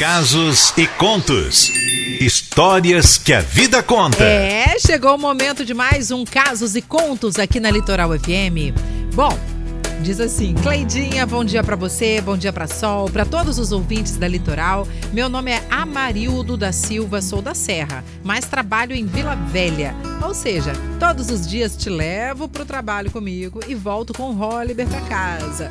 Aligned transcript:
Casos 0.00 0.72
e 0.78 0.86
contos. 0.86 1.68
Histórias 2.22 3.18
que 3.18 3.34
a 3.34 3.42
vida 3.42 3.82
conta. 3.82 4.24
É, 4.24 4.78
chegou 4.78 5.14
o 5.14 5.18
momento 5.18 5.62
de 5.62 5.74
mais 5.74 6.10
um 6.10 6.24
Casos 6.24 6.74
e 6.74 6.80
Contos 6.80 7.38
aqui 7.38 7.60
na 7.60 7.70
Litoral 7.70 8.18
FM. 8.18 8.72
Bom, 9.14 9.38
Diz 10.02 10.18
assim, 10.18 10.54
Cleidinha, 10.54 11.26
bom 11.26 11.44
dia 11.44 11.62
para 11.62 11.76
você, 11.76 12.22
bom 12.22 12.34
dia 12.34 12.50
para 12.50 12.66
Sol, 12.66 13.10
para 13.10 13.26
todos 13.26 13.58
os 13.58 13.70
ouvintes 13.70 14.16
da 14.16 14.26
Litoral. 14.26 14.88
Meu 15.12 15.28
nome 15.28 15.50
é 15.50 15.62
Amarildo 15.70 16.56
da 16.56 16.72
Silva, 16.72 17.20
sou 17.20 17.42
da 17.42 17.54
Serra, 17.54 18.02
mas 18.24 18.46
trabalho 18.46 18.94
em 18.94 19.04
Vila 19.04 19.34
Velha. 19.34 19.94
Ou 20.22 20.32
seja, 20.32 20.72
todos 20.98 21.28
os 21.28 21.46
dias 21.46 21.76
te 21.76 21.90
levo 21.90 22.48
pro 22.48 22.64
trabalho 22.64 23.10
comigo 23.10 23.60
e 23.68 23.74
volto 23.74 24.14
com 24.14 24.30
o 24.30 24.54
Oliver 24.54 24.88
para 24.88 25.00
casa. 25.02 25.70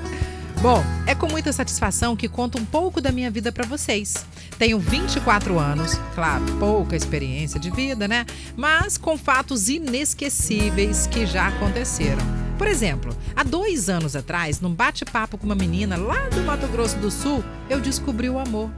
Bom, 0.62 0.84
é 1.08 1.16
com 1.16 1.30
muita 1.30 1.54
satisfação 1.54 2.18
que 2.18 2.28
conto 2.28 2.58
um 2.58 2.66
pouco 2.66 3.00
da 3.00 3.14
minha 3.14 3.32
vida 3.32 3.50
para 3.50 3.66
vocês. 3.66 4.26
Tenho 4.58 4.78
24 4.78 5.58
anos, 5.58 5.94
claro, 6.14 6.44
pouca 6.60 6.98
experiência 6.98 7.58
de 7.58 7.72
vida, 7.72 8.10
né? 8.10 8.26
Mas 8.58 8.98
com 8.98 9.18
fatos 9.18 9.70
inesquecíveis 9.70 11.08
que 11.08 11.26
já 11.26 11.48
aconteceram. 11.48 12.20
Por 12.58 12.68
exemplo, 12.68 13.16
há 13.34 13.42
dois 13.42 13.88
anos 13.88 14.18
atrás, 14.18 14.60
num 14.60 14.74
bate-papo 14.74 15.38
com 15.38 15.46
uma 15.46 15.56
menina 15.56 15.96
lá 15.96 16.28
do 16.28 16.42
Mato 16.42 16.68
Grosso 16.68 16.98
do 16.98 17.10
Sul, 17.10 17.42
eu 17.70 17.80
descobri 17.80 18.30
o 18.30 18.38
amor. 18.38 18.70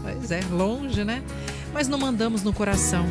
Pois 0.00 0.30
é, 0.30 0.40
longe, 0.50 1.04
né? 1.04 1.22
Mas 1.74 1.88
não 1.88 1.98
mandamos 1.98 2.42
no 2.42 2.54
coração. 2.54 3.04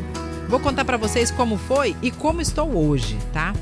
Vou 0.49 0.59
contar 0.59 0.85
para 0.85 0.97
vocês 0.97 1.29
como 1.29 1.55
foi 1.55 1.95
e 2.01 2.09
como 2.09 2.41
estou 2.41 2.75
hoje, 2.75 3.15
tá? 3.31 3.53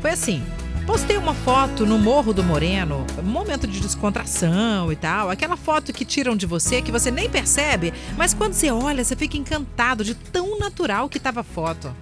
Foi 0.00 0.10
assim, 0.10 0.42
Postei 0.88 1.18
uma 1.18 1.34
foto 1.34 1.84
no 1.84 1.98
Morro 1.98 2.32
do 2.32 2.42
Moreno, 2.42 3.04
momento 3.22 3.66
de 3.66 3.78
descontração 3.78 4.90
e 4.90 4.96
tal. 4.96 5.28
Aquela 5.28 5.54
foto 5.54 5.92
que 5.92 6.02
tiram 6.02 6.34
de 6.34 6.46
você 6.46 6.80
que 6.80 6.90
você 6.90 7.10
nem 7.10 7.28
percebe, 7.28 7.92
mas 8.16 8.32
quando 8.32 8.54
você 8.54 8.70
olha, 8.70 9.04
você 9.04 9.14
fica 9.14 9.36
encantado 9.36 10.02
de 10.02 10.14
tão 10.14 10.58
natural 10.58 11.06
que 11.06 11.18
estava 11.18 11.40
a 11.40 11.44
foto. 11.44 11.94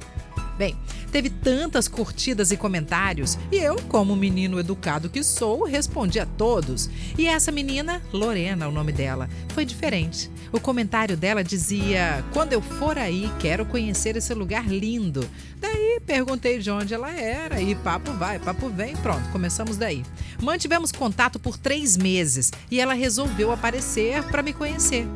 Bem, 0.56 0.76
teve 1.16 1.30
tantas 1.30 1.88
curtidas 1.88 2.50
e 2.50 2.58
comentários 2.58 3.38
e 3.50 3.56
eu, 3.56 3.76
como 3.88 4.14
menino 4.14 4.60
educado 4.60 5.08
que 5.08 5.24
sou, 5.24 5.64
respondi 5.64 6.20
a 6.20 6.26
todos. 6.26 6.90
E 7.16 7.26
essa 7.26 7.50
menina, 7.50 8.02
Lorena, 8.12 8.68
o 8.68 8.70
nome 8.70 8.92
dela, 8.92 9.26
foi 9.54 9.64
diferente. 9.64 10.30
O 10.52 10.60
comentário 10.60 11.16
dela 11.16 11.42
dizia: 11.42 12.22
Quando 12.34 12.52
eu 12.52 12.60
for 12.60 12.98
aí, 12.98 13.32
quero 13.40 13.64
conhecer 13.64 14.14
esse 14.14 14.34
lugar 14.34 14.68
lindo. 14.68 15.26
Daí 15.58 16.02
perguntei 16.04 16.58
de 16.58 16.70
onde 16.70 16.92
ela 16.92 17.10
era 17.10 17.62
e 17.62 17.74
papo 17.76 18.12
vai, 18.12 18.38
papo 18.38 18.68
vem, 18.68 18.94
pronto, 18.96 19.26
começamos 19.30 19.78
daí. 19.78 20.04
Mantivemos 20.42 20.92
contato 20.92 21.38
por 21.38 21.56
três 21.56 21.96
meses 21.96 22.52
e 22.70 22.78
ela 22.78 22.92
resolveu 22.92 23.50
aparecer 23.50 24.22
para 24.24 24.42
me 24.42 24.52
conhecer. 24.52 25.06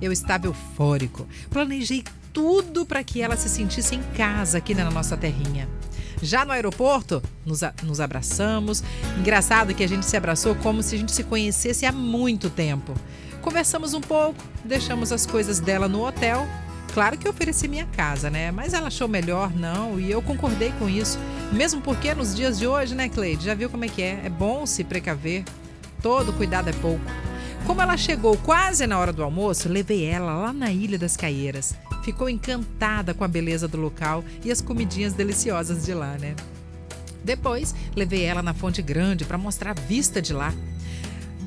Eu 0.00 0.12
estava 0.12 0.46
eufórico. 0.46 1.26
Planejei 1.50 2.04
tudo 2.32 2.86
para 2.86 3.02
que 3.02 3.20
ela 3.20 3.36
se 3.36 3.48
sentisse 3.48 3.94
em 3.94 4.02
casa 4.16 4.58
aqui 4.58 4.74
na 4.74 4.90
nossa 4.90 5.16
terrinha. 5.16 5.68
Já 6.22 6.44
no 6.44 6.52
aeroporto, 6.52 7.22
nos, 7.46 7.60
nos 7.82 8.00
abraçamos. 8.00 8.82
Engraçado 9.18 9.74
que 9.74 9.82
a 9.82 9.88
gente 9.88 10.04
se 10.04 10.16
abraçou 10.16 10.54
como 10.56 10.82
se 10.82 10.94
a 10.94 10.98
gente 10.98 11.12
se 11.12 11.24
conhecesse 11.24 11.86
há 11.86 11.92
muito 11.92 12.50
tempo. 12.50 12.94
Conversamos 13.40 13.94
um 13.94 14.00
pouco, 14.00 14.42
deixamos 14.64 15.12
as 15.12 15.24
coisas 15.24 15.60
dela 15.60 15.88
no 15.88 16.06
hotel. 16.06 16.46
Claro 16.92 17.16
que 17.16 17.26
eu 17.26 17.30
ofereci 17.30 17.68
minha 17.68 17.86
casa, 17.86 18.28
né? 18.28 18.50
Mas 18.50 18.74
ela 18.74 18.88
achou 18.88 19.08
melhor 19.08 19.54
não 19.54 19.98
e 19.98 20.10
eu 20.10 20.20
concordei 20.20 20.72
com 20.78 20.88
isso. 20.88 21.18
Mesmo 21.52 21.80
porque 21.80 22.12
nos 22.14 22.34
dias 22.34 22.58
de 22.58 22.66
hoje, 22.66 22.94
né, 22.94 23.08
Cleide? 23.08 23.44
Já 23.44 23.54
viu 23.54 23.70
como 23.70 23.84
é 23.84 23.88
que 23.88 24.02
é? 24.02 24.20
É 24.24 24.28
bom 24.28 24.66
se 24.66 24.84
precaver. 24.84 25.44
Todo 26.02 26.32
cuidado 26.32 26.68
é 26.68 26.72
pouco. 26.72 27.04
Como 27.66 27.80
ela 27.80 27.96
chegou 27.96 28.36
quase 28.38 28.86
na 28.86 28.98
hora 28.98 29.12
do 29.12 29.22
almoço, 29.22 29.68
levei 29.68 30.04
ela 30.04 30.34
lá 30.34 30.52
na 30.52 30.70
Ilha 30.70 30.98
das 30.98 31.16
Caieiras. 31.16 31.74
Ficou 32.02 32.28
encantada 32.28 33.12
com 33.14 33.24
a 33.24 33.28
beleza 33.28 33.68
do 33.68 33.76
local 33.76 34.24
e 34.44 34.50
as 34.50 34.60
comidinhas 34.60 35.12
deliciosas 35.12 35.84
de 35.84 35.94
lá, 35.94 36.16
né? 36.18 36.34
Depois, 37.22 37.74
levei 37.94 38.22
ela 38.22 38.42
na 38.42 38.54
Fonte 38.54 38.80
Grande 38.80 39.24
para 39.24 39.38
mostrar 39.38 39.72
a 39.72 39.80
vista 39.80 40.22
de 40.22 40.32
lá. 40.32 40.52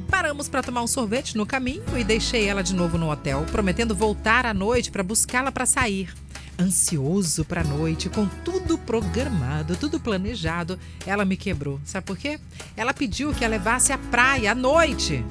Paramos 0.09 0.47
para 0.47 0.61
tomar 0.61 0.83
um 0.83 0.87
sorvete 0.87 1.35
no 1.35 1.45
caminho 1.45 1.83
e 1.97 2.03
deixei 2.03 2.45
ela 2.45 2.61
de 2.61 2.75
novo 2.75 2.97
no 2.97 3.09
hotel, 3.09 3.45
prometendo 3.51 3.95
voltar 3.95 4.45
à 4.45 4.53
noite 4.53 4.91
para 4.91 5.01
buscá-la 5.01 5.51
para 5.51 5.65
sair. 5.65 6.13
Ansioso 6.59 7.43
para 7.43 7.61
a 7.61 7.63
noite, 7.63 8.09
com 8.09 8.27
tudo 8.45 8.77
programado, 8.77 9.75
tudo 9.75 9.99
planejado, 9.99 10.77
ela 11.05 11.25
me 11.25 11.35
quebrou. 11.35 11.79
Sabe 11.83 12.05
por 12.05 12.15
quê? 12.15 12.39
Ela 12.77 12.93
pediu 12.93 13.33
que 13.33 13.43
a 13.43 13.47
levasse 13.47 13.91
à 13.91 13.97
praia 13.97 14.51
à 14.51 14.55
noite. 14.55 15.25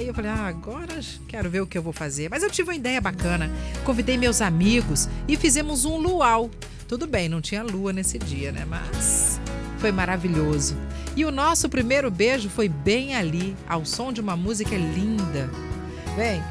Aí 0.00 0.06
eu 0.06 0.14
falei, 0.14 0.30
ah, 0.30 0.46
agora 0.46 0.98
quero 1.28 1.50
ver 1.50 1.60
o 1.60 1.66
que 1.66 1.76
eu 1.76 1.82
vou 1.82 1.92
fazer. 1.92 2.30
Mas 2.30 2.42
eu 2.42 2.50
tive 2.50 2.70
uma 2.70 2.74
ideia 2.74 3.02
bacana. 3.02 3.50
Convidei 3.84 4.16
meus 4.16 4.40
amigos 4.40 5.06
e 5.28 5.36
fizemos 5.36 5.84
um 5.84 5.98
luau. 5.98 6.50
Tudo 6.88 7.06
bem, 7.06 7.28
não 7.28 7.42
tinha 7.42 7.62
lua 7.62 7.92
nesse 7.92 8.18
dia, 8.18 8.50
né? 8.50 8.64
Mas 8.66 9.38
foi 9.76 9.92
maravilhoso. 9.92 10.74
E 11.14 11.22
o 11.22 11.30
nosso 11.30 11.68
primeiro 11.68 12.10
beijo 12.10 12.48
foi 12.48 12.66
bem 12.66 13.14
ali, 13.14 13.54
ao 13.68 13.84
som 13.84 14.10
de 14.10 14.22
uma 14.22 14.34
música 14.34 14.74
linda. 14.74 15.50
Bem, 16.16 16.42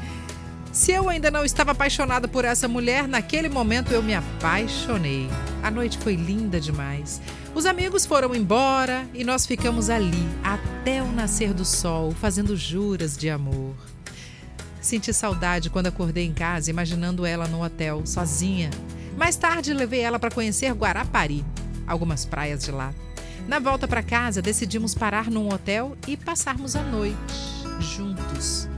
se 0.72 0.92
eu 0.92 1.08
ainda 1.08 1.30
não 1.30 1.44
estava 1.44 1.72
apaixonada 1.72 2.28
por 2.28 2.44
essa 2.44 2.68
mulher, 2.68 3.08
naquele 3.08 3.48
momento 3.48 3.92
eu 3.92 4.02
me 4.02 4.14
apaixonei. 4.14 5.28
A 5.62 5.70
noite 5.70 5.98
foi 5.98 6.14
linda 6.14 6.60
demais. 6.60 7.20
Os 7.54 7.66
amigos 7.66 8.06
foram 8.06 8.34
embora 8.34 9.04
e 9.12 9.24
nós 9.24 9.46
ficamos 9.46 9.90
ali 9.90 10.28
até 10.44 11.02
o 11.02 11.10
nascer 11.10 11.52
do 11.52 11.64
sol, 11.64 12.12
fazendo 12.12 12.56
juras 12.56 13.16
de 13.16 13.28
amor. 13.28 13.74
Senti 14.80 15.12
saudade 15.12 15.68
quando 15.68 15.88
acordei 15.88 16.24
em 16.24 16.32
casa, 16.32 16.70
imaginando 16.70 17.26
ela 17.26 17.48
no 17.48 17.62
hotel, 17.62 18.06
sozinha. 18.06 18.70
Mais 19.16 19.36
tarde 19.36 19.74
levei 19.74 20.00
ela 20.00 20.18
para 20.18 20.30
conhecer 20.30 20.72
Guarapari, 20.72 21.44
algumas 21.86 22.24
praias 22.24 22.64
de 22.64 22.70
lá. 22.70 22.94
Na 23.48 23.58
volta 23.58 23.88
para 23.88 24.02
casa, 24.02 24.40
decidimos 24.40 24.94
parar 24.94 25.30
num 25.30 25.52
hotel 25.52 25.96
e 26.06 26.16
passarmos 26.16 26.76
a 26.76 26.82
noite 26.82 27.16
juntos. 27.80 28.68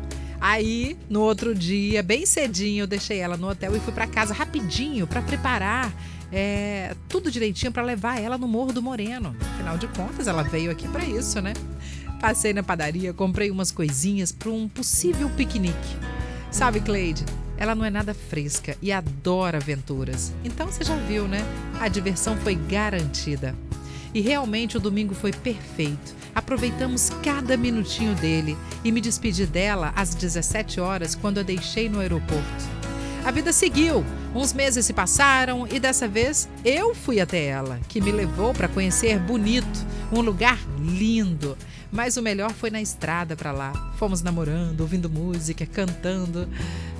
Aí, 0.42 0.98
no 1.08 1.20
outro 1.20 1.54
dia, 1.54 2.02
bem 2.02 2.26
cedinho, 2.26 2.82
eu 2.82 2.86
deixei 2.88 3.20
ela 3.20 3.36
no 3.36 3.48
hotel 3.48 3.76
e 3.76 3.78
fui 3.78 3.92
para 3.92 4.08
casa 4.08 4.34
rapidinho 4.34 5.06
para 5.06 5.22
preparar 5.22 5.94
é, 6.32 6.96
tudo 7.08 7.30
direitinho 7.30 7.70
para 7.70 7.84
levar 7.84 8.20
ela 8.20 8.36
no 8.36 8.48
Morro 8.48 8.72
do 8.72 8.82
Moreno. 8.82 9.36
Afinal 9.54 9.78
de 9.78 9.86
contas, 9.86 10.26
ela 10.26 10.42
veio 10.42 10.72
aqui 10.72 10.88
para 10.88 11.04
isso, 11.04 11.40
né? 11.40 11.52
Passei 12.20 12.52
na 12.52 12.64
padaria, 12.64 13.12
comprei 13.12 13.52
umas 13.52 13.70
coisinhas 13.70 14.32
para 14.32 14.50
um 14.50 14.68
possível 14.68 15.30
piquenique. 15.30 15.96
Sabe, 16.50 16.80
Cleide, 16.80 17.24
ela 17.56 17.76
não 17.76 17.84
é 17.84 17.90
nada 17.90 18.12
fresca 18.12 18.76
e 18.82 18.90
adora 18.90 19.58
aventuras. 19.58 20.32
Então 20.42 20.66
você 20.66 20.82
já 20.82 20.96
viu, 20.96 21.28
né? 21.28 21.38
A 21.78 21.86
diversão 21.86 22.36
foi 22.38 22.56
garantida. 22.56 23.54
E 24.14 24.20
realmente 24.20 24.76
o 24.76 24.80
domingo 24.80 25.14
foi 25.14 25.32
perfeito. 25.32 26.14
Aproveitamos 26.34 27.10
cada 27.22 27.56
minutinho 27.56 28.14
dele 28.14 28.56
e 28.84 28.90
me 28.90 29.00
despedi 29.00 29.46
dela 29.46 29.92
às 29.94 30.14
17 30.14 30.80
horas 30.80 31.14
quando 31.14 31.38
a 31.38 31.42
deixei 31.42 31.88
no 31.88 32.00
aeroporto. 32.00 32.82
A 33.24 33.30
vida 33.30 33.52
seguiu. 33.52 34.04
Uns 34.34 34.52
meses 34.52 34.86
se 34.86 34.92
passaram 34.92 35.68
e 35.70 35.78
dessa 35.78 36.08
vez 36.08 36.48
eu 36.64 36.94
fui 36.94 37.20
até 37.20 37.44
ela, 37.44 37.78
que 37.88 38.00
me 38.00 38.10
levou 38.10 38.52
para 38.54 38.66
conhecer 38.66 39.18
Bonito, 39.18 39.86
um 40.10 40.20
lugar 40.20 40.58
lindo. 40.78 41.56
Mas 41.92 42.16
o 42.16 42.22
melhor 42.22 42.52
foi 42.52 42.70
na 42.70 42.80
estrada 42.80 43.36
para 43.36 43.52
lá. 43.52 43.92
Fomos 43.98 44.22
namorando, 44.22 44.80
ouvindo 44.80 45.10
música, 45.10 45.66
cantando. 45.66 46.48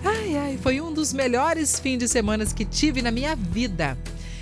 Ai, 0.04 0.36
ai, 0.36 0.58
foi 0.62 0.80
um 0.80 0.92
dos 0.92 1.12
melhores 1.12 1.80
fins 1.80 1.98
de 1.98 2.06
semana 2.06 2.44
que 2.44 2.66
tive 2.66 3.00
na 3.00 3.10
minha 3.10 3.34
vida. 3.34 3.96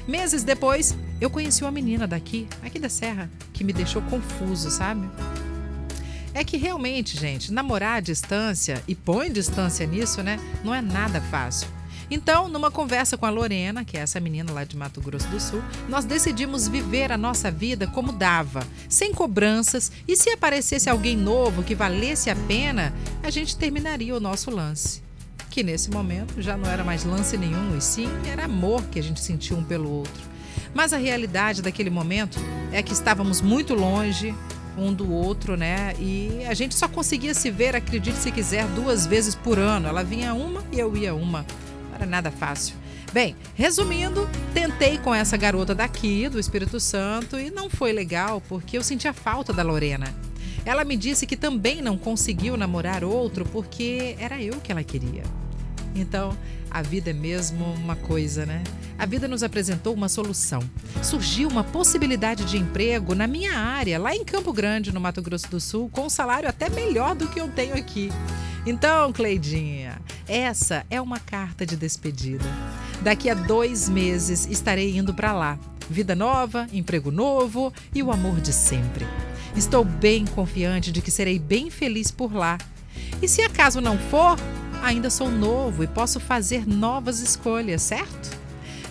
Meses 0.09 0.43
depois, 0.43 0.97
eu 1.21 1.29
conheci 1.31 1.63
uma 1.63 1.71
menina 1.71 2.07
daqui, 2.07 2.49
aqui 2.63 2.79
da 2.79 2.89
Serra, 2.89 3.31
que 3.53 3.63
me 3.63 3.73
deixou 3.73 4.01
confuso, 4.03 4.71
sabe? 4.71 5.09
É 6.33 6.45
que 6.45 6.57
realmente, 6.57 7.19
gente, 7.19 7.53
namorar 7.53 7.99
à 7.99 8.01
distância 8.01 8.83
e 8.87 8.95
põe 8.95 9.31
distância 9.31 9.87
nisso, 9.87 10.23
né? 10.23 10.39
Não 10.65 10.75
é 10.75 10.81
nada 10.81 11.21
fácil. 11.21 11.69
Então, 12.11 12.49
numa 12.49 12.71
conversa 12.71 13.17
com 13.17 13.27
a 13.27 13.31
Lorena, 13.31 13.85
que 13.85 13.97
é 13.97 14.01
essa 14.01 14.19
menina 14.19 14.53
lá 14.53 14.65
de 14.65 14.77
Mato 14.77 15.01
Grosso 15.01 15.29
do 15.29 15.39
Sul, 15.39 15.63
nós 15.89 16.05
decidimos 16.05 16.67
viver 16.67 17.13
a 17.13 17.17
nossa 17.17 17.51
vida 17.51 17.87
como 17.87 18.11
dava, 18.11 18.67
sem 18.89 19.13
cobranças, 19.13 19.93
e 20.09 20.17
se 20.17 20.31
aparecesse 20.31 20.91
alguém 20.91 21.17
novo 21.17 21.63
que 21.63 21.75
valesse 21.75 22.29
a 22.29 22.35
pena, 22.35 22.93
a 23.23 23.31
gente 23.31 23.57
terminaria 23.57 24.17
o 24.17 24.21
nosso 24.21 24.51
lance 24.51 25.03
que 25.51 25.65
nesse 25.65 25.91
momento 25.91 26.41
já 26.41 26.57
não 26.57 26.71
era 26.71 26.85
mais 26.85 27.05
lance 27.05 27.37
nenhum, 27.37 27.77
e 27.77 27.81
sim 27.81 28.09
era 28.25 28.45
amor 28.45 28.83
que 28.85 29.01
a 29.01 29.03
gente 29.03 29.21
sentia 29.21 29.57
um 29.57 29.65
pelo 29.65 29.91
outro. 29.91 30.23
Mas 30.75 30.93
a 30.93 30.97
realidade 30.97 31.63
daquele 31.63 31.91
momento 31.91 32.39
é 32.73 32.83
que 32.83 32.93
estávamos 32.93 33.41
muito 33.41 33.75
longe 33.75 34.35
um 34.79 34.93
do 34.93 35.13
outro, 35.13 35.57
né? 35.57 35.95
E 35.99 36.45
a 36.49 36.55
gente 36.55 36.75
só 36.75 36.89
conseguia 36.89 37.35
se 37.35 37.51
ver, 37.51 37.77
acredite 37.77 38.17
se 38.19 38.31
quiser, 38.31 38.67
duas 38.69 39.07
vezes 39.07 39.35
por 39.35 39.59
ano. 39.59 39.89
Ela 39.89 40.03
vinha 40.03 40.33
uma 40.33 40.65
e 40.73 40.79
eu 40.79 40.97
ia 40.97 41.15
uma. 41.15 41.45
Não 41.89 41.95
era 41.97 42.07
nada 42.07 42.31
fácil. 42.31 42.75
Bem, 43.13 43.35
resumindo, 43.55 44.29
tentei 44.55 44.97
com 44.97 45.13
essa 45.13 45.37
garota 45.37 45.75
daqui, 45.75 46.29
do 46.29 46.39
Espírito 46.39 46.79
Santo, 46.79 47.39
e 47.39 47.51
não 47.51 47.69
foi 47.69 47.93
legal 47.93 48.41
porque 48.49 48.79
eu 48.79 48.85
sentia 48.85 49.13
falta 49.13 49.53
da 49.53 49.65
Lorena. 49.65 50.15
Ela 50.65 50.85
me 50.85 50.97
disse 50.97 51.27
que 51.27 51.37
também 51.37 51.83
não 51.83 51.99
conseguiu 51.99 52.57
namorar 52.57 53.03
outro 53.03 53.45
porque 53.47 54.15
era 54.19 54.41
eu 54.41 54.61
que 54.61 54.71
ela 54.71 54.85
queria. 54.85 55.25
Então, 55.95 56.37
a 56.71 56.83
vida 56.83 57.11
é 57.11 57.13
mesmo 57.13 57.65
uma 57.75 57.97
coisa, 57.97 58.47
né? 58.47 58.63
A 58.99 59.07
vida 59.07 59.27
nos 59.27 59.43
apresentou 59.43 59.95
uma 59.95 60.09
solução. 60.09 60.63
Surgiu 61.03 61.49
uma 61.49 61.65
possibilidade 61.65 62.45
de 62.45 62.59
emprego 62.59 63.15
na 63.15 63.27
minha 63.27 63.59
área, 63.59 63.99
lá 63.99 64.15
em 64.15 64.25
Campo 64.25 64.53
Grande, 64.53 64.93
no 64.93 65.01
Mato 65.01 65.23
Grosso 65.23 65.51
do 65.51 65.61
Sul, 65.61 65.89
com 65.91 66.03
um 66.03 66.11
salário 66.11 66.49
até 66.49 66.69
melhor 66.69 67.15
do 67.15 67.29
que 67.29 67.41
eu 67.41 67.49
tenho 67.49 67.75
aqui. 67.75 68.11
Então, 68.67 69.13
Cleidinha, 69.13 70.01
essa 70.29 70.85
é 70.91 71.01
uma 71.01 71.19
carta 71.19 71.65
de 71.65 71.77
despedida. 71.77 72.45
Daqui 73.03 73.31
a 73.31 73.35
dois 73.35 73.89
meses 73.89 74.47
estarei 74.47 74.97
indo 74.97 75.15
para 75.15 75.33
lá. 75.33 75.59
Vida 75.89 76.15
nova, 76.15 76.69
emprego 76.73 77.11
novo 77.11 77.73
e 77.95 78.03
o 78.03 78.13
amor 78.13 78.41
de 78.41 78.53
sempre. 78.53 79.07
Estou 79.57 79.85
bem 79.85 80.25
confiante 80.27 80.93
de 80.93 81.01
que 81.01 81.11
serei 81.11 81.39
bem 81.39 81.71
feliz 81.71 82.11
por 82.11 82.33
lá. 82.33 82.59
E 83.23 83.27
se 83.27 83.43
acaso 83.43 83.81
não 83.81 83.99
for, 83.99 84.39
ainda 84.83 85.11
sou 85.11 85.31
novo 85.31 85.85
e 85.85 85.87
posso 85.87 86.21
fazer 86.21 86.67
novas 86.67 87.21
escolhas, 87.21 87.83
certo? 87.83 88.41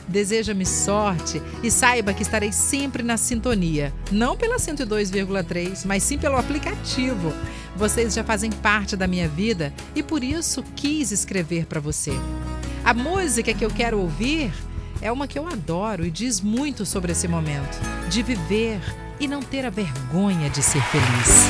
Deseja-me 0.08 0.66
sorte 0.66 1.42
e 1.62 1.70
saiba 1.70 2.14
que 2.14 2.24
estarei 2.24 2.52
sempre 2.52 3.04
na 3.04 3.16
sintonia, 3.16 3.94
não 4.12 4.36
pela 4.36 4.58
102,3, 4.58 5.86
mas 5.86 6.02
sim 6.02 6.18
pelo 6.18 6.36
aplicativo. 6.36 7.32
Vocês 7.76 8.16
já 8.16 8.24
fazem 8.24 8.52
parte 8.52 8.96
da 8.96 9.06
minha 9.08 9.28
vida 9.28 9.72
e 9.96 10.02
por 10.02 10.24
isso 10.24 10.64
quis 10.76 11.12
escrever 11.12 11.68
para 11.68 11.80
você. 11.80 12.12
A 12.84 12.94
música 12.94 13.54
que 13.54 13.64
eu 13.64 13.70
quero 13.70 14.00
ouvir 14.00 14.52
é 15.00 15.12
uma 15.12 15.28
que 15.28 15.38
eu 15.38 15.48
adoro 15.48 16.04
e 16.06 16.10
diz 16.12 16.42
muito 16.42 16.86
sobre 16.86 17.12
esse 17.12 17.28
momento 17.28 17.80
de 18.10 18.24
viver 18.24 18.80
e 19.20 19.28
não 19.28 19.42
ter 19.42 19.64
a 19.66 19.70
vergonha 19.70 20.50
de 20.50 20.64
ser 20.64 20.82
feliz. 20.86 21.50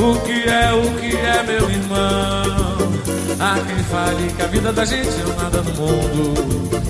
O 0.00 0.18
que 0.20 0.48
é, 0.48 0.72
o 0.72 0.94
que 0.98 1.14
é, 1.14 1.42
meu 1.42 1.70
irmão? 1.70 2.78
Há 3.38 3.54
quem 3.66 3.84
fale 3.84 4.32
que 4.32 4.42
a 4.42 4.46
vida 4.46 4.72
da 4.72 4.84
gente 4.86 5.08
é 5.08 5.42
nada 5.42 5.60
no 5.60 5.72
mundo. 5.74 6.80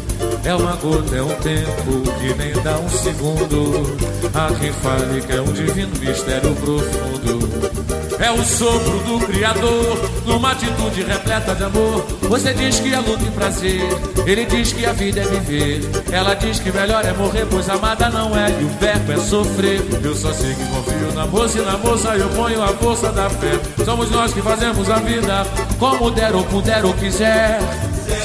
É 0.45 0.55
uma 0.55 0.75
gota, 0.77 1.17
é 1.17 1.23
um 1.23 1.35
tempo 1.37 2.03
que 2.19 2.35
nem 2.35 2.53
dá 2.63 2.79
um 2.79 2.89
segundo. 2.89 3.97
Há 4.35 4.53
quem 4.59 4.73
fale 4.73 5.21
que 5.21 5.33
é 5.33 5.41
um 5.41 5.53
divino 5.53 5.93
mistério 6.01 6.55
profundo. 6.57 8.01
É 8.19 8.31
o 8.31 8.45
sopro 8.45 8.99
do 9.01 9.27
Criador, 9.27 10.11
numa 10.27 10.53
atitude 10.53 11.03
repleta 11.03 11.55
de 11.55 11.65
amor. 11.65 12.05
Você 12.23 12.53
diz 12.53 12.79
que 12.79 12.93
é 12.93 12.99
luta 12.99 13.23
e 13.23 13.31
prazer, 13.31 13.81
ele 14.27 14.45
diz 14.45 14.73
que 14.73 14.85
a 14.85 14.93
vida 14.93 15.21
é 15.21 15.25
viver. 15.25 15.81
Ela 16.13 16.35
diz 16.35 16.59
que 16.59 16.71
melhor 16.71 17.05
é 17.05 17.13
morrer, 17.13 17.47
pois 17.51 17.69
amada 17.71 18.11
não 18.11 18.37
é, 18.37 18.51
e 18.61 18.65
o 18.65 18.69
verbo 18.79 19.13
é 19.13 19.17
sofrer. 19.17 19.83
Eu 20.03 20.15
só 20.15 20.33
sei 20.33 20.55
que 20.55 20.65
confio 20.67 21.13
na 21.15 21.27
moça 21.27 21.59
e 21.59 21.63
na 21.63 21.79
moça 21.79 22.15
eu 22.17 22.29
ponho 22.31 22.63
a 22.63 22.69
força 22.69 23.11
da 23.11 23.31
fé. 23.31 23.59
Somos 23.85 24.11
nós 24.11 24.35
que 24.35 24.43
fazemos 24.43 24.91
a 24.91 24.97
vida 24.97 25.47
como 25.79 26.11
der 26.11 26.35
ou 26.35 26.45
puder 26.45 26.85
ou 26.85 26.93
quiser. 26.95 27.59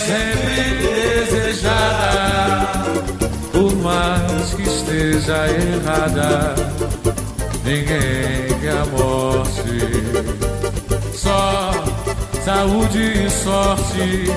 Sempre 0.06 0.66
desejada, 1.26 2.68
por 3.52 3.76
mais 3.78 4.54
que 4.54 4.64
esteja 4.64 5.48
errada. 5.48 6.56
Ninguém 7.64 8.60
quer 8.62 8.78
a 8.78 8.86
morte, 8.86 9.80
só 11.14 11.72
saúde 12.44 13.26
e 13.26 13.30
sorte. 13.30 14.32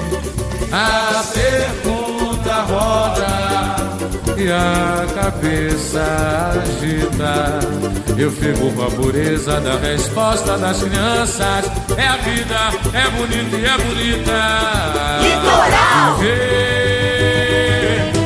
A 0.72 1.24
pergunta 1.32 2.62
roda 2.62 3.57
e 4.38 4.50
a 4.52 5.04
cabeça 5.14 6.00
agita. 6.54 7.58
Eu 8.16 8.30
fico 8.30 8.72
com 8.72 8.82
a 8.84 8.90
pureza 8.90 9.60
da 9.60 9.76
resposta 9.76 10.56
das 10.56 10.80
crianças. 10.82 11.64
É 11.96 12.06
a 12.06 12.16
vida, 12.18 12.70
é 12.94 13.10
bonita 13.10 13.56
e 13.56 13.64
é 13.64 13.76
bonita. 13.78 14.38
Litoral! 15.22 16.16
Viver 16.18 17.28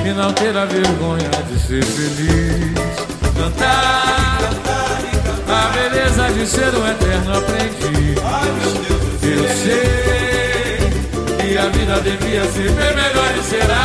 e 0.07 0.13
não 0.13 0.33
ter 0.35 0.55
a 0.57 0.67
vergonha 0.67 1.31
de 1.51 1.59
ser 1.59 1.83
feliz. 1.85 2.73
Cantar, 3.35 4.51
a 5.49 5.69
beleza 5.73 6.31
de 6.33 6.47
ser 6.47 6.75
um 6.75 6.87
eterno 6.89 7.39
aprendiz. 7.39 8.19
Eu 9.23 9.49
sei 9.57 10.12
a 11.63 11.69
vida 11.69 11.95
devia 12.01 12.45
ser 12.45 12.71
bem 12.73 12.95
melhor 12.95 13.33
e 13.39 13.43
será. 13.45 13.85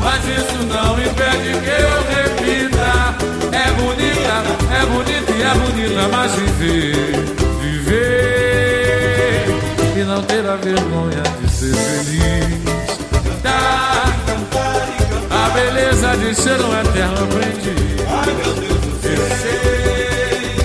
Mas 0.00 0.24
isso 0.24 0.56
não 0.66 0.98
impede 0.98 1.52
que 1.60 1.68
eu 1.68 1.90
repita. 2.16 2.90
É 3.52 3.70
bonita, 3.72 4.36
é 4.72 4.86
bonita 4.86 5.32
e 5.32 5.42
é 5.42 5.54
bonita, 5.54 6.08
mas 6.10 6.32
viver, 6.34 7.24
viver 7.60 8.76
e 9.94 10.04
não 10.04 10.22
ter 10.22 10.46
a 10.48 10.56
vergonha 10.56 11.22
de 11.42 11.50
ser 11.50 11.74
feliz. 11.74 12.64
Cantar, 13.24 14.16
a 15.30 15.50
beleza 15.50 16.16
de 16.16 16.34
ser 16.34 16.60
um 16.62 16.80
eterno 16.80 17.24
aprendiz. 17.24 17.76
Eu 19.04 19.22
sei 19.42 20.56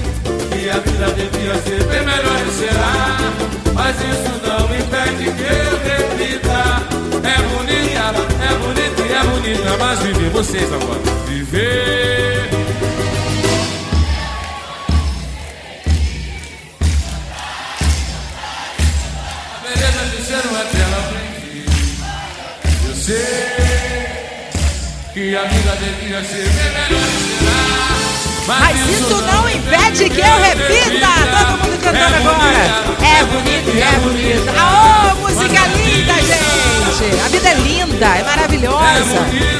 que 0.49 0.69
a 0.69 0.79
vida 0.79 1.07
devia 1.13 1.55
ser 1.55 1.83
bem 1.83 2.01
melhor 2.05 2.39
e 2.47 2.51
será. 2.51 3.17
Mas 3.73 3.95
isso 3.97 4.31
não 4.45 4.65
impede 4.75 5.31
que 5.31 5.43
eu 5.43 6.00
é 9.71 9.77
bonita, 9.77 9.77
mas 9.77 9.99
viver 9.99 10.29
vocês 10.29 10.71
agora. 10.73 11.01
Viver. 11.27 12.49
A 19.55 19.59
beleza 19.63 20.05
de 20.15 20.23
ser 20.23 20.47
um 20.47 20.59
eterno 20.59 20.97
aprendiz. 20.97 21.99
Eu 22.87 22.95
sei 22.95 23.51
que 25.13 25.35
a 25.35 25.43
vida 25.43 25.77
devia 25.77 26.23
ser 26.23 26.47
melhor 26.53 27.07
será. 27.39 27.81
Mas 28.47 28.89
isso 28.89 29.21
não 29.21 29.49
impede 29.49 30.09
que 30.09 30.19
eu 30.19 30.41
repita! 30.41 31.07
Todo 31.37 31.51
mundo 31.59 31.77
cantando 31.83 32.15
agora! 32.15 32.63
É 33.01 33.23
bonito 33.25 33.69
e 33.69 33.81
é 33.81 33.91
bonito! 33.99 34.49
Aô, 34.59 35.15
música 35.15 35.67
linda, 35.67 36.13
gente! 36.13 37.19
A 37.23 37.27
vida 37.29 37.49
é 37.49 37.53
linda, 37.53 38.05
é 38.07 38.23
maravilhosa! 38.23 39.50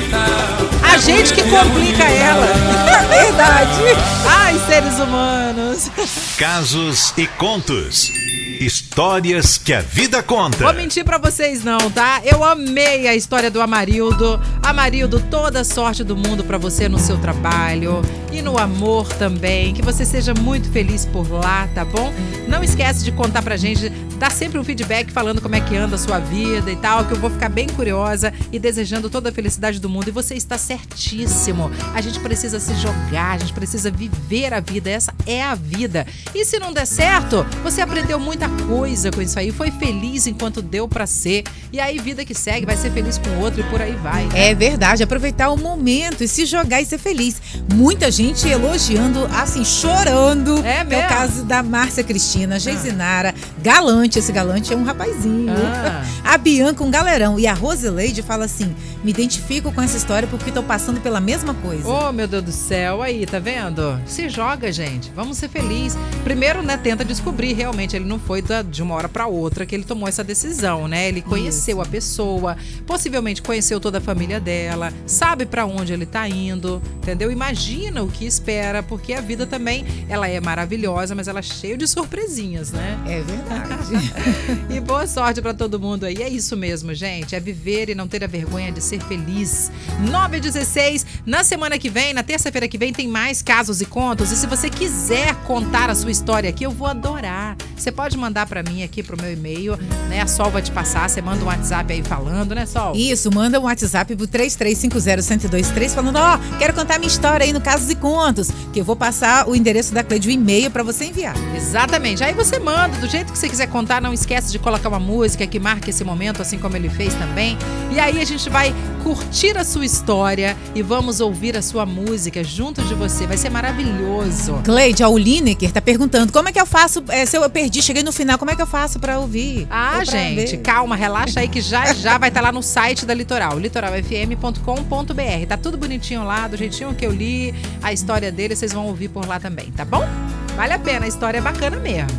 Gente 1.05 1.33
que 1.33 1.43
complica 1.49 2.03
ela! 2.03 2.47
É 2.91 3.23
verdade! 3.23 3.81
Ai, 4.25 4.59
seres 4.67 4.99
humanos! 4.99 5.89
Casos 6.37 7.13
e 7.17 7.25
contos. 7.27 8.11
Histórias 8.61 9.57
que 9.57 9.73
a 9.73 9.81
vida 9.81 10.21
conta. 10.21 10.63
Vou 10.63 10.73
mentir 10.73 11.03
pra 11.03 11.17
vocês 11.17 11.63
não, 11.63 11.89
tá? 11.89 12.21
Eu 12.23 12.43
amei 12.43 13.07
a 13.07 13.15
história 13.15 13.49
do 13.49 13.59
Amarildo. 13.59 14.39
Amarildo, 14.61 15.19
toda 15.19 15.63
sorte 15.63 16.03
do 16.03 16.15
mundo 16.15 16.43
pra 16.43 16.59
você 16.59 16.87
no 16.87 16.99
seu 16.99 17.17
trabalho 17.17 18.03
e 18.31 18.39
no 18.39 18.59
amor 18.59 19.07
também. 19.13 19.73
Que 19.73 19.81
você 19.81 20.05
seja 20.05 20.35
muito 20.35 20.69
feliz 20.71 21.07
por 21.07 21.27
lá, 21.31 21.67
tá 21.73 21.83
bom? 21.83 22.13
Não 22.47 22.63
esquece 22.63 23.03
de 23.03 23.11
contar 23.11 23.41
pra 23.41 23.57
gente, 23.57 23.89
dá 24.19 24.29
sempre 24.29 24.59
um 24.59 24.63
feedback 24.63 25.11
falando 25.11 25.41
como 25.41 25.55
é 25.55 25.61
que 25.61 25.75
anda 25.75 25.95
a 25.95 25.99
sua 25.99 26.19
vida 26.19 26.69
e 26.69 26.75
tal, 26.75 27.05
que 27.05 27.13
eu 27.13 27.19
vou 27.19 27.31
ficar 27.31 27.49
bem 27.49 27.67
curiosa 27.67 28.31
e 28.51 28.59
desejando 28.59 29.09
toda 29.09 29.29
a 29.29 29.31
felicidade 29.31 29.79
do 29.79 29.89
mundo. 29.89 30.09
E 30.09 30.11
você 30.11 30.35
está 30.35 30.59
certíssimo. 30.59 31.71
A 31.95 32.01
gente 32.01 32.19
precisa 32.19 32.59
se 32.59 32.75
jogar, 32.75 33.31
a 33.31 33.37
gente 33.39 33.53
precisa 33.53 33.89
viver 33.89 34.53
a 34.53 34.59
vida. 34.59 34.91
Essa 34.91 35.11
é 35.25 35.41
a 35.41 35.55
vida. 35.55 36.05
E 36.35 36.45
se 36.45 36.59
não 36.59 36.71
der 36.71 36.85
certo, 36.85 37.43
você 37.63 37.81
aprendeu 37.81 38.19
muita 38.19 38.50
coisa 38.67 39.11
com 39.11 39.21
isso 39.21 39.37
aí, 39.37 39.51
foi 39.51 39.71
feliz 39.71 40.27
enquanto 40.27 40.61
deu 40.61 40.87
para 40.87 41.05
ser. 41.05 41.43
E 41.71 41.79
aí, 41.79 41.99
vida 41.99 42.23
que 42.25 42.33
segue, 42.33 42.65
vai 42.65 42.75
ser 42.75 42.91
feliz 42.91 43.17
com 43.17 43.29
o 43.29 43.39
outro 43.39 43.61
e 43.61 43.63
por 43.63 43.81
aí 43.81 43.93
vai. 43.93 44.25
Né? 44.25 44.49
É 44.49 44.55
verdade, 44.55 45.03
aproveitar 45.03 45.49
o 45.49 45.57
momento 45.57 46.23
e 46.23 46.27
se 46.27 46.45
jogar 46.45 46.81
e 46.81 46.85
ser 46.85 46.97
feliz. 46.97 47.41
Muita 47.73 48.11
gente 48.11 48.47
elogiando, 48.47 49.25
assim, 49.33 49.63
chorando. 49.63 50.57
É 50.65 50.83
mesmo? 50.83 51.01
É 51.01 51.05
o 51.05 51.09
caso 51.09 51.43
da 51.43 51.63
Márcia 51.63 52.03
Cristina, 52.03 52.59
Geisinara, 52.59 53.33
ah. 53.35 53.60
Galante, 53.61 54.19
esse 54.19 54.31
Galante 54.31 54.73
é 54.73 54.75
um 54.75 54.83
rapazinho. 54.83 55.51
Ah. 55.51 56.03
A 56.33 56.37
Bianca, 56.37 56.83
um 56.83 56.89
galerão. 56.89 57.39
E 57.39 57.45
a 57.45 57.53
Roseleide 57.53 58.21
fala 58.23 58.45
assim: 58.45 58.75
me 59.03 59.11
identifico 59.11 59.71
com 59.71 59.81
essa 59.81 59.97
história 59.97 60.27
porque 60.27 60.51
tô 60.51 60.63
passando 60.63 60.99
pela 61.01 61.19
mesma 61.19 61.53
coisa. 61.53 61.87
Oh, 61.87 62.11
meu 62.11 62.27
Deus 62.27 62.43
do 62.43 62.51
céu, 62.51 63.01
aí, 63.01 63.25
tá 63.25 63.39
vendo? 63.39 63.99
Se 64.05 64.29
joga, 64.29 64.71
gente. 64.71 65.11
Vamos 65.15 65.37
ser 65.37 65.49
felizes. 65.49 65.97
Primeiro, 66.23 66.61
né, 66.61 66.77
tenta 66.77 67.05
descobrir 67.05 67.53
realmente. 67.53 67.95
Ele 67.95 68.05
não 68.05 68.19
foi 68.19 68.41
de 68.69 68.81
uma 68.81 68.95
hora 68.95 69.07
para 69.07 69.27
outra 69.27 69.65
que 69.65 69.75
ele 69.75 69.83
tomou 69.83 70.07
essa 70.07 70.23
decisão, 70.23 70.87
né? 70.87 71.07
Ele 71.07 71.21
conheceu 71.21 71.77
Isso. 71.77 71.87
a 71.87 71.91
pessoa, 71.91 72.57
possivelmente 72.85 73.41
conheceu 73.41 73.79
toda 73.79 73.99
a 73.99 74.01
família 74.01 74.39
dela, 74.39 74.91
sabe 75.05 75.45
para 75.45 75.65
onde 75.65 75.93
ele 75.93 76.05
tá 76.05 76.27
indo, 76.27 76.81
entendeu? 76.97 77.31
Imagina 77.31 78.01
o 78.01 78.07
que 78.07 78.25
espera, 78.25 78.81
porque 78.81 79.13
a 79.13 79.21
vida 79.21 79.45
também, 79.45 79.85
ela 80.09 80.27
é 80.27 80.39
maravilhosa, 80.39 81.13
mas 81.13 81.27
ela 81.27 81.39
é 81.39 81.43
cheia 81.43 81.77
de 81.77 81.87
surpresinhas, 81.87 82.71
né? 82.71 82.99
É 83.05 83.21
verdade. 83.21 83.50
e 84.69 84.79
boa 84.79 85.05
sorte 85.07 85.41
para 85.41 85.53
todo 85.53 85.79
mundo 85.79 86.05
aí. 86.05 86.21
É 86.21 86.29
isso 86.29 86.55
mesmo, 86.55 86.93
gente. 86.93 87.35
É 87.35 87.39
viver 87.39 87.89
e 87.89 87.95
não 87.95 88.07
ter 88.07 88.23
a 88.23 88.27
vergonha 88.27 88.71
de 88.71 88.81
ser 88.81 89.01
feliz. 89.01 89.71
9 90.09 90.37
e 90.37 90.39
16, 90.39 91.05
na 91.25 91.43
semana 91.43 91.77
que 91.77 91.89
vem, 91.89 92.13
na 92.13 92.23
terça-feira 92.23 92.67
que 92.67 92.77
vem, 92.77 92.93
tem 92.93 93.07
mais 93.07 93.41
casos 93.41 93.81
e 93.81 93.85
contos. 93.85 94.31
E 94.31 94.35
se 94.35 94.47
você 94.47 94.69
quiser 94.69 95.35
contar 95.45 95.89
a 95.89 95.95
sua 95.95 96.11
história 96.11 96.49
aqui, 96.49 96.65
eu 96.65 96.71
vou 96.71 96.87
adorar. 96.87 97.55
Você 97.75 97.91
pode 97.91 98.17
mandar 98.17 98.45
para 98.45 98.61
mim 98.63 98.83
aqui 98.83 99.01
pro 99.01 99.19
meu 99.19 99.31
e-mail, 99.31 99.77
né? 100.07 100.21
A 100.21 100.27
Sol 100.27 100.51
vai 100.51 100.61
te 100.61 100.71
passar, 100.71 101.09
você 101.09 101.21
manda 101.21 101.43
um 101.43 101.47
WhatsApp 101.47 101.91
aí 101.91 102.03
falando, 102.03 102.53
né, 102.53 102.65
Sol? 102.65 102.95
Isso, 102.95 103.33
manda 103.33 103.59
um 103.59 103.63
WhatsApp 103.63 104.15
pro 104.15 104.27
33501023 104.27 105.89
falando, 105.89 106.17
ó, 106.17 106.35
oh, 106.35 106.57
quero 106.57 106.73
contar 106.73 106.99
minha 106.99 107.07
história 107.07 107.43
aí 107.43 107.51
no 107.51 107.59
Casos 107.59 107.89
e 107.89 107.95
Contos, 107.95 108.51
que 108.71 108.79
eu 108.79 108.85
vou 108.85 108.95
passar 108.95 109.47
o 109.47 109.55
endereço 109.55 109.93
da 109.93 110.03
Cleide, 110.03 110.27
o 110.27 110.31
e-mail 110.31 110.69
para 110.69 110.83
você 110.83 111.05
enviar. 111.05 111.35
Exatamente. 111.55 112.23
Aí 112.23 112.33
você 112.33 112.59
manda, 112.59 112.97
do 112.97 113.07
jeito 113.07 113.31
que 113.31 113.37
você 113.41 113.49
quiser 113.49 113.67
contar, 113.67 113.99
não 113.99 114.13
esquece 114.13 114.51
de 114.51 114.59
colocar 114.59 114.87
uma 114.87 114.99
música 114.99 115.47
que 115.47 115.59
marque 115.59 115.89
esse 115.89 116.03
momento, 116.03 116.43
assim 116.43 116.59
como 116.59 116.75
ele 116.75 116.89
fez 116.89 117.15
também. 117.15 117.57
E 117.91 117.99
aí 117.99 118.21
a 118.21 118.25
gente 118.25 118.47
vai 118.51 118.71
curtir 119.03 119.57
a 119.57 119.63
sua 119.63 119.83
história 119.83 120.55
e 120.75 120.83
vamos 120.83 121.19
ouvir 121.19 121.57
a 121.57 121.61
sua 121.61 121.83
música 121.83 122.43
junto 122.43 122.83
de 122.83 122.93
você. 122.93 123.25
Vai 123.25 123.37
ser 123.37 123.49
maravilhoso. 123.49 124.61
Cleide, 124.63 125.03
o 125.03 125.17
Lineker 125.17 125.71
tá 125.71 125.81
perguntando 125.81 126.31
como 126.31 126.49
é 126.49 126.51
que 126.51 126.61
eu 126.61 126.67
faço, 126.67 127.03
é, 127.07 127.25
se 127.25 127.35
eu 127.35 127.49
perdi, 127.49 127.81
cheguei 127.81 128.03
no 128.03 128.11
final, 128.11 128.37
como 128.37 128.51
é 128.51 128.55
que 128.55 128.61
eu 128.61 128.67
faço 128.67 128.99
para 128.99 129.17
ouvir? 129.17 129.65
Ah, 129.71 130.03
gente, 130.05 130.57
ver? 130.57 130.61
calma, 130.61 130.95
relaxa 130.95 131.39
aí 131.39 131.47
que 131.47 131.61
já 131.61 131.91
já 131.95 132.19
vai 132.19 132.29
estar 132.29 132.41
tá 132.41 132.47
lá 132.47 132.51
no 132.51 132.61
site 132.61 133.07
da 133.07 133.13
Litoral, 133.15 133.57
litoralfm.com.br. 133.57 135.47
Tá 135.47 135.57
tudo 135.57 135.79
bonitinho 135.79 136.23
lá, 136.23 136.47
do 136.47 136.55
jeitinho 136.55 136.93
que 136.93 137.05
eu 137.05 137.11
li, 137.11 137.55
a 137.81 137.91
história 137.91 138.31
dele, 138.31 138.55
vocês 138.55 138.71
vão 138.71 138.85
ouvir 138.85 139.09
por 139.09 139.27
lá 139.27 139.39
também, 139.39 139.71
tá 139.71 139.83
bom? 139.83 140.07
Vale 140.55 140.73
a 140.73 140.79
pena, 140.79 141.05
a 141.05 141.07
história 141.07 141.39
é 141.39 141.41
bacana 141.41 141.77
mesmo. 141.77 142.11